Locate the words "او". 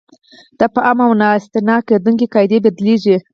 1.07-1.13